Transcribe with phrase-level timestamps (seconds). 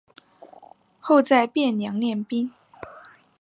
[0.99, 2.49] 后在汴梁练兵。